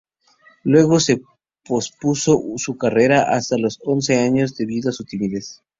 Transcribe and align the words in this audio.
Luego 0.63 0.99
se 0.99 1.21
pospuso 1.63 2.41
su 2.57 2.75
carrera 2.75 3.21
hasta 3.29 3.59
los 3.59 3.79
once 3.85 4.17
años 4.19 4.55
debido 4.57 4.89
a 4.89 4.93
su 4.93 5.03
timidez. 5.03 5.61